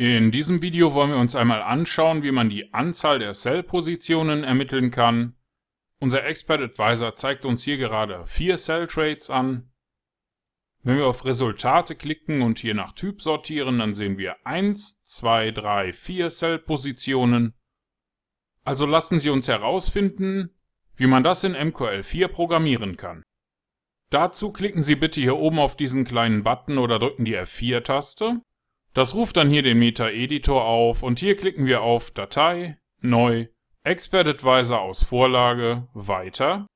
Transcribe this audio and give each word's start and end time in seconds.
In 0.00 0.30
diesem 0.30 0.62
Video 0.62 0.94
wollen 0.94 1.10
wir 1.10 1.18
uns 1.18 1.36
einmal 1.36 1.60
anschauen, 1.60 2.22
wie 2.22 2.32
man 2.32 2.48
die 2.48 2.72
Anzahl 2.72 3.18
der 3.18 3.34
Cell-Positionen 3.34 4.44
ermitteln 4.44 4.90
kann. 4.90 5.36
Unser 5.98 6.24
Expert 6.24 6.62
Advisor 6.62 7.16
zeigt 7.16 7.44
uns 7.44 7.64
hier 7.64 7.76
gerade 7.76 8.26
vier 8.26 8.56
Cell-Trades 8.56 9.28
an. 9.28 9.70
Wenn 10.82 10.96
wir 10.96 11.06
auf 11.06 11.26
Resultate 11.26 11.96
klicken 11.96 12.40
und 12.40 12.60
hier 12.60 12.72
nach 12.72 12.92
Typ 12.92 13.20
sortieren, 13.20 13.78
dann 13.78 13.94
sehen 13.94 14.16
wir 14.16 14.36
1, 14.46 15.04
2, 15.04 15.50
3, 15.50 15.92
4 15.92 16.30
Cell-Positionen. 16.30 17.52
Also 18.64 18.86
lassen 18.86 19.18
Sie 19.18 19.28
uns 19.28 19.48
herausfinden, 19.48 20.58
wie 20.96 21.08
man 21.08 21.24
das 21.24 21.44
in 21.44 21.54
MQL4 21.54 22.28
programmieren 22.28 22.96
kann. 22.96 23.22
Dazu 24.08 24.50
klicken 24.50 24.82
Sie 24.82 24.96
bitte 24.96 25.20
hier 25.20 25.36
oben 25.36 25.58
auf 25.58 25.76
diesen 25.76 26.04
kleinen 26.04 26.42
Button 26.42 26.78
oder 26.78 26.98
drücken 26.98 27.26
die 27.26 27.36
F4-Taste. 27.36 28.40
Das 28.92 29.14
ruft 29.14 29.36
dann 29.36 29.48
hier 29.48 29.62
den 29.62 29.78
Meta-Editor 29.78 30.64
auf 30.64 31.02
und 31.02 31.20
hier 31.20 31.36
klicken 31.36 31.66
wir 31.66 31.82
auf 31.82 32.10
Datei, 32.10 32.76
Neu, 33.00 33.46
Expert 33.84 34.26
Advisor 34.26 34.80
aus 34.80 35.04
Vorlage, 35.04 35.88
Weiter. 35.94 36.66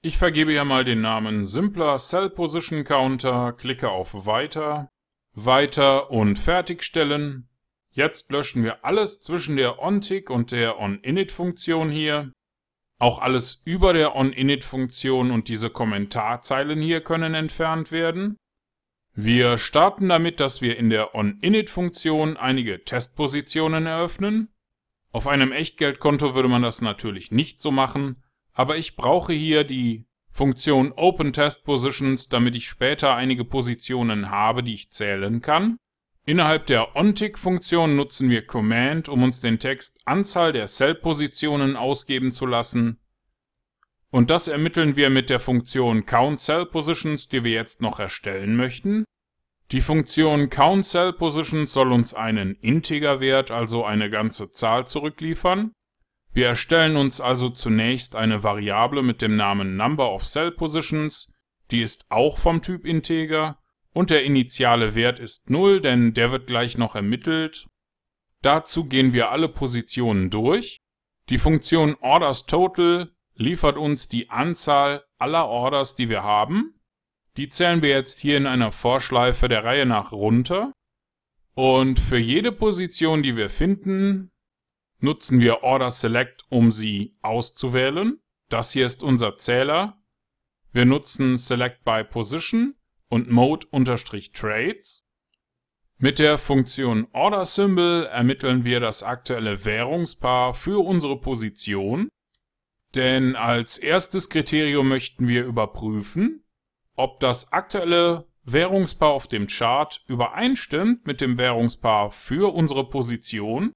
Ich 0.00 0.16
vergebe 0.16 0.52
hier 0.52 0.64
mal 0.64 0.84
den 0.84 1.02
Namen 1.02 1.44
Simpler 1.44 1.98
Cell 1.98 2.30
Position 2.30 2.84
Counter, 2.84 3.52
klicke 3.52 3.90
auf 3.90 4.26
Weiter, 4.26 4.88
Weiter 5.34 6.10
und 6.10 6.38
Fertigstellen. 6.38 7.48
Jetzt 7.90 8.30
löschen 8.32 8.64
wir 8.64 8.84
alles 8.84 9.20
zwischen 9.20 9.56
der 9.56 9.82
OnTick 9.82 10.30
und 10.30 10.52
der 10.52 10.78
OnInit-Funktion 10.78 11.90
hier. 11.90 12.30
Auch 12.98 13.18
alles 13.18 13.60
über 13.64 13.92
der 13.92 14.16
OnInit-Funktion 14.16 15.30
und 15.30 15.48
diese 15.48 15.68
Kommentarzeilen 15.68 16.80
hier 16.80 17.02
können 17.02 17.34
entfernt 17.34 17.92
werden. 17.92 18.36
Wir 19.20 19.58
starten 19.58 20.08
damit, 20.08 20.38
dass 20.38 20.62
wir 20.62 20.76
in 20.78 20.90
der 20.90 21.16
OnInit-Funktion 21.16 22.36
einige 22.36 22.84
Testpositionen 22.84 23.86
eröffnen. 23.86 24.54
Auf 25.10 25.26
einem 25.26 25.50
Echtgeldkonto 25.50 26.36
würde 26.36 26.48
man 26.48 26.62
das 26.62 26.82
natürlich 26.82 27.32
nicht 27.32 27.60
so 27.60 27.72
machen, 27.72 28.22
aber 28.52 28.76
ich 28.76 28.94
brauche 28.94 29.32
hier 29.32 29.64
die 29.64 30.06
Funktion 30.30 30.92
OpenTestPositions, 30.92 32.28
damit 32.28 32.54
ich 32.54 32.68
später 32.68 33.16
einige 33.16 33.44
Positionen 33.44 34.30
habe, 34.30 34.62
die 34.62 34.74
ich 34.74 34.92
zählen 34.92 35.40
kann. 35.40 35.78
Innerhalb 36.24 36.66
der 36.66 36.94
OnTick-Funktion 36.94 37.96
nutzen 37.96 38.30
wir 38.30 38.46
Command, 38.46 39.08
um 39.08 39.24
uns 39.24 39.40
den 39.40 39.58
Text 39.58 39.98
Anzahl 40.04 40.52
der 40.52 40.66
Cell-Positionen 40.66 41.74
ausgeben 41.74 42.30
zu 42.30 42.46
lassen. 42.46 43.00
Und 44.10 44.30
das 44.30 44.48
ermitteln 44.48 44.96
wir 44.96 45.10
mit 45.10 45.28
der 45.28 45.40
Funktion 45.40 46.06
CountCellPositions, 46.06 47.28
die 47.28 47.44
wir 47.44 47.52
jetzt 47.52 47.82
noch 47.82 47.98
erstellen 47.98 48.56
möchten. 48.56 49.04
Die 49.70 49.82
Funktion 49.82 50.48
CountCellPositions 50.48 51.72
soll 51.72 51.92
uns 51.92 52.14
einen 52.14 52.54
Integerwert, 52.54 53.50
also 53.50 53.84
eine 53.84 54.08
ganze 54.08 54.50
Zahl 54.50 54.86
zurückliefern. 54.86 55.72
Wir 56.32 56.46
erstellen 56.46 56.96
uns 56.96 57.20
also 57.20 57.50
zunächst 57.50 58.16
eine 58.16 58.42
Variable 58.42 59.02
mit 59.02 59.20
dem 59.20 59.36
Namen 59.36 59.76
Number 59.76 60.10
of 60.12 60.24
Cell 60.24 60.52
Positions, 60.52 61.30
die 61.70 61.82
ist 61.82 62.06
auch 62.08 62.38
vom 62.38 62.62
Typ 62.62 62.86
Integer 62.86 63.58
und 63.92 64.10
der 64.10 64.24
initiale 64.24 64.94
Wert 64.94 65.18
ist 65.18 65.50
0, 65.50 65.80
denn 65.80 66.14
der 66.14 66.30
wird 66.30 66.46
gleich 66.46 66.78
noch 66.78 66.94
ermittelt. 66.94 67.66
Dazu 68.40 68.84
gehen 68.84 69.12
wir 69.12 69.30
alle 69.30 69.48
Positionen 69.48 70.30
durch. 70.30 70.78
Die 71.28 71.38
Funktion 71.38 71.96
OrdersTotal 72.00 73.10
liefert 73.38 73.78
uns 73.78 74.08
die 74.08 74.28
Anzahl 74.28 75.04
aller 75.16 75.46
Orders, 75.46 75.94
die 75.94 76.08
wir 76.08 76.22
haben. 76.22 76.74
Die 77.36 77.48
zählen 77.48 77.82
wir 77.82 77.90
jetzt 77.90 78.18
hier 78.18 78.36
in 78.36 78.46
einer 78.46 78.72
Vorschleife 78.72 79.48
der 79.48 79.64
Reihe 79.64 79.86
nach 79.86 80.12
runter. 80.12 80.72
Und 81.54 81.98
für 81.98 82.18
jede 82.18 82.52
Position, 82.52 83.22
die 83.22 83.36
wir 83.36 83.48
finden, 83.48 84.30
nutzen 84.98 85.40
wir 85.40 85.62
Order 85.62 85.90
Select, 85.90 86.44
um 86.50 86.72
sie 86.72 87.16
auszuwählen. 87.22 88.20
Das 88.48 88.72
hier 88.72 88.86
ist 88.86 89.02
unser 89.02 89.38
Zähler. 89.38 90.02
Wir 90.72 90.84
nutzen 90.84 91.36
Select 91.36 91.84
by 91.84 92.02
Position 92.04 92.74
und 93.08 93.30
Mode-Trades. 93.30 95.04
Mit 95.98 96.18
der 96.18 96.38
Funktion 96.38 97.06
Order 97.12 97.44
Symbol 97.44 98.08
ermitteln 98.10 98.64
wir 98.64 98.80
das 98.80 99.02
aktuelle 99.02 99.64
Währungspaar 99.64 100.54
für 100.54 100.84
unsere 100.84 101.20
Position. 101.20 102.08
Denn 102.94 103.36
als 103.36 103.78
erstes 103.78 104.30
Kriterium 104.30 104.88
möchten 104.88 105.28
wir 105.28 105.44
überprüfen, 105.44 106.44
ob 106.94 107.20
das 107.20 107.52
aktuelle 107.52 108.26
Währungspaar 108.44 109.10
auf 109.10 109.26
dem 109.26 109.46
Chart 109.46 110.00
übereinstimmt 110.06 111.06
mit 111.06 111.20
dem 111.20 111.36
Währungspaar 111.36 112.10
für 112.10 112.54
unsere 112.54 112.88
Position. 112.88 113.72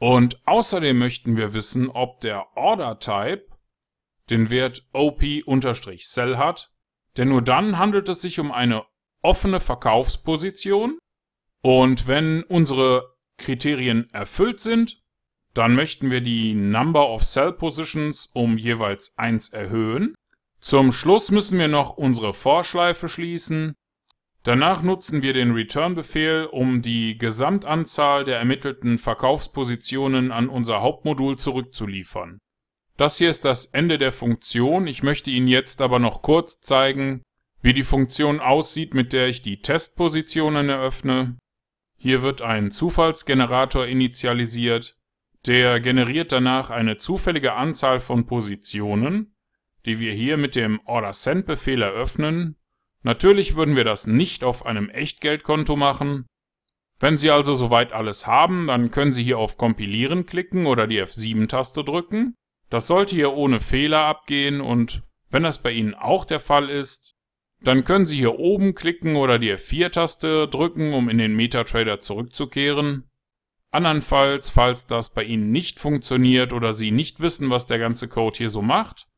Und 0.00 0.40
außerdem 0.46 0.98
möchten 0.98 1.36
wir 1.36 1.54
wissen, 1.54 1.88
ob 1.88 2.20
der 2.20 2.56
Order 2.56 2.98
Type 3.00 3.46
den 4.30 4.50
Wert 4.50 4.82
OP-Cell 4.92 6.36
hat, 6.36 6.70
denn 7.16 7.28
nur 7.28 7.42
dann 7.42 7.78
handelt 7.78 8.08
es 8.08 8.22
sich 8.22 8.40
um 8.40 8.50
eine 8.50 8.84
offene 9.22 9.60
Verkaufsposition. 9.60 10.98
Und 11.62 12.08
wenn 12.08 12.42
unsere 12.44 13.14
Kriterien 13.36 14.08
erfüllt 14.12 14.60
sind, 14.60 15.03
dann 15.54 15.74
möchten 15.74 16.10
wir 16.10 16.20
die 16.20 16.54
Number 16.54 17.08
of 17.08 17.22
Cell 17.22 17.52
Positions 17.52 18.28
um 18.32 18.58
jeweils 18.58 19.16
1 19.16 19.50
erhöhen. 19.50 20.14
Zum 20.60 20.92
Schluss 20.92 21.30
müssen 21.30 21.58
wir 21.58 21.68
noch 21.68 21.96
unsere 21.96 22.34
Vorschleife 22.34 23.08
schließen. 23.08 23.74
Danach 24.42 24.82
nutzen 24.82 25.22
wir 25.22 25.32
den 25.32 25.52
Return-Befehl, 25.52 26.44
um 26.50 26.82
die 26.82 27.16
Gesamtanzahl 27.16 28.24
der 28.24 28.38
ermittelten 28.38 28.98
Verkaufspositionen 28.98 30.32
an 30.32 30.48
unser 30.48 30.82
Hauptmodul 30.82 31.38
zurückzuliefern. 31.38 32.38
Das 32.96 33.18
hier 33.18 33.30
ist 33.30 33.44
das 33.44 33.66
Ende 33.66 33.96
der 33.98 34.12
Funktion. 34.12 34.86
Ich 34.86 35.02
möchte 35.02 35.30
Ihnen 35.30 35.48
jetzt 35.48 35.80
aber 35.80 35.98
noch 35.98 36.22
kurz 36.22 36.60
zeigen, 36.60 37.22
wie 37.62 37.72
die 37.72 37.84
Funktion 37.84 38.40
aussieht, 38.40 38.92
mit 38.92 39.12
der 39.12 39.28
ich 39.28 39.42
die 39.42 39.62
Testpositionen 39.62 40.68
eröffne. 40.68 41.38
Hier 41.96 42.22
wird 42.22 42.42
ein 42.42 42.70
Zufallsgenerator 42.70 43.86
initialisiert. 43.86 44.94
Der 45.46 45.80
generiert 45.80 46.32
danach 46.32 46.70
eine 46.70 46.96
zufällige 46.96 47.52
Anzahl 47.52 48.00
von 48.00 48.26
Positionen, 48.26 49.34
die 49.84 49.98
wir 49.98 50.12
hier 50.12 50.36
mit 50.36 50.56
dem 50.56 50.80
OrderSend-Befehl 50.86 51.82
eröffnen. 51.82 52.56
Natürlich 53.02 53.54
würden 53.54 53.76
wir 53.76 53.84
das 53.84 54.06
nicht 54.06 54.42
auf 54.42 54.64
einem 54.64 54.88
Echtgeldkonto 54.88 55.76
machen. 55.76 56.26
Wenn 56.98 57.18
Sie 57.18 57.30
also 57.30 57.54
soweit 57.54 57.92
alles 57.92 58.26
haben, 58.26 58.68
dann 58.68 58.90
können 58.90 59.12
Sie 59.12 59.22
hier 59.22 59.38
auf 59.38 59.58
Kompilieren 59.58 60.24
klicken 60.24 60.64
oder 60.64 60.86
die 60.86 61.02
F7-Taste 61.02 61.84
drücken. 61.84 62.34
Das 62.70 62.86
sollte 62.86 63.14
hier 63.14 63.32
ohne 63.34 63.60
Fehler 63.60 64.06
abgehen 64.06 64.62
und 64.62 65.02
wenn 65.30 65.42
das 65.42 65.60
bei 65.60 65.72
Ihnen 65.72 65.94
auch 65.94 66.24
der 66.24 66.40
Fall 66.40 66.70
ist, 66.70 67.14
dann 67.60 67.84
können 67.84 68.06
Sie 68.06 68.16
hier 68.16 68.38
oben 68.38 68.74
klicken 68.74 69.16
oder 69.16 69.38
die 69.38 69.52
F4-Taste 69.52 70.48
drücken, 70.48 70.94
um 70.94 71.08
in 71.10 71.18
den 71.18 71.36
MetaTrader 71.36 71.98
zurückzukehren. 71.98 73.10
Andernfalls, 73.74 74.50
falls 74.50 74.86
das 74.86 75.12
bei 75.12 75.24
Ihnen 75.24 75.50
nicht 75.50 75.80
funktioniert 75.80 76.52
oder 76.52 76.72
Sie 76.72 76.92
nicht 76.92 77.20
wissen, 77.20 77.50
was 77.50 77.66
der 77.66 77.78
ganze 77.78 78.08
Code 78.08 78.38
hier 78.38 78.50
so 78.50 78.62
macht, 78.62 79.08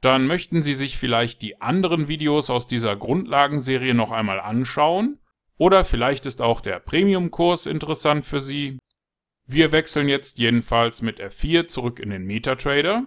dann 0.00 0.26
möchten 0.26 0.62
Sie 0.62 0.74
sich 0.74 0.96
vielleicht 0.96 1.42
die 1.42 1.60
anderen 1.60 2.06
Videos 2.06 2.50
aus 2.50 2.66
dieser 2.66 2.94
Grundlagenserie 2.94 3.94
noch 3.94 4.12
einmal 4.12 4.40
anschauen 4.40 5.18
oder 5.58 5.84
vielleicht 5.84 6.24
ist 6.26 6.40
auch 6.40 6.60
der 6.60 6.78
Premium-Kurs 6.78 7.66
interessant 7.66 8.24
für 8.24 8.40
Sie. 8.40 8.78
Wir 9.44 9.72
wechseln 9.72 10.08
jetzt 10.08 10.38
jedenfalls 10.38 11.02
mit 11.02 11.20
F4 11.20 11.66
zurück 11.66 11.98
in 11.98 12.10
den 12.10 12.24
MetaTrader. 12.24 13.06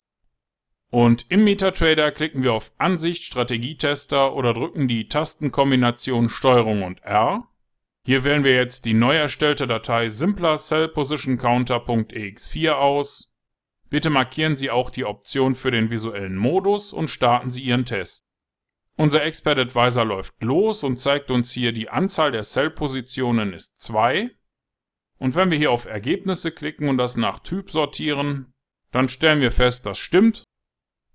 Und 0.91 1.25
im 1.30 1.46
MetaTrader 1.46 2.12
klicken 2.12 2.44
wir 2.44 2.53
auf 2.53 2.74
Ansicht, 2.78 3.24
Strategietester 3.24 4.35
oder 4.35 4.53
drücken 4.53 4.90
die 4.90 5.07
Tastenkombination 5.07 6.28
STRG 6.28 6.84
und 6.84 7.01
R. 7.03 7.47
Hier 8.03 8.23
wählen 8.23 8.44
wir 8.44 8.56
jetzt 8.56 8.85
die 8.85 8.94
neu 8.94 9.16
erstellte 9.16 9.67
Datei 9.67 10.09
simpler 10.09 10.57
Cell 10.57 10.88
Position 10.88 11.38
Counter.ex4 11.38 12.71
aus. 12.71 13.31
Bitte 13.92 14.09
markieren 14.09 14.56
Sie 14.56 14.71
auch 14.71 14.89
die 14.89 15.06
Option 15.06 15.53
für 15.53 15.69
den 15.69 15.92
visuellen 15.92 16.36
Modus 16.36 16.94
und 16.94 17.12
starten 17.12 17.51
Sie 17.51 17.62
Ihren 17.62 17.86
Test. 17.86 18.25
Unser 18.98 19.24
Expert 19.24 19.59
Advisor 19.59 20.03
läuft 20.03 20.33
los 20.42 20.83
und 20.83 20.98
zeigt 20.98 21.30
uns 21.30 21.51
hier, 21.51 21.74
die 21.74 21.89
Anzahl 21.89 22.31
der 22.31 22.42
Cell-Positionen 22.42 23.53
ist 23.53 23.80
2. 23.80 24.31
Und 25.19 25.36
wenn 25.36 25.51
wir 25.51 25.59
hier 25.59 25.71
auf 25.71 25.86
Ergebnisse 25.86 26.51
klicken 26.51 26.89
und 26.89 26.97
das 26.97 27.18
nach 27.18 27.39
Typ 27.39 27.69
sortieren, 27.69 28.51
dann 28.92 29.09
stellen 29.09 29.42
wir 29.42 29.51
fest, 29.51 29.86
das 29.86 30.00
stimmt. 30.00 30.44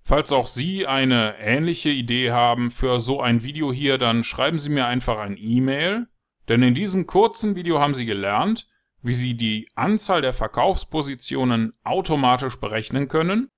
Falls 0.04 0.30
auch 0.30 0.46
Sie 0.46 0.86
eine 0.86 1.36
ähnliche 1.38 1.90
Idee 1.90 2.30
haben 2.30 2.70
für 2.70 3.00
so 3.00 3.20
ein 3.20 3.42
Video 3.42 3.72
hier, 3.72 3.98
dann 3.98 4.22
schreiben 4.22 4.60
Sie 4.60 4.70
mir 4.70 4.86
einfach 4.86 5.18
ein 5.18 5.36
E-Mail 5.36 6.06
denn 6.48 6.62
in 6.62 6.74
diesem 6.74 7.06
kurzen 7.06 7.56
Video 7.56 7.80
haben 7.80 7.94
Sie 7.94 8.06
gelernt, 8.06 8.68
wie 9.02 9.14
Sie 9.14 9.36
die 9.36 9.68
Anzahl 9.74 10.22
der 10.22 10.32
Verkaufspositionen 10.32 11.74
automatisch 11.84 12.56
berechnen 12.58 13.08
können 13.08 13.50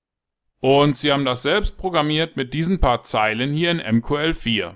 und 0.60 0.96
Sie 0.96 1.12
haben 1.12 1.24
das 1.24 1.42
selbst 1.42 1.76
programmiert 1.76 2.36
mit 2.36 2.52
diesen 2.54 2.80
paar 2.80 3.02
Zeilen 3.02 3.52
hier 3.52 3.70
in 3.70 3.80
MQL4. 3.80 4.74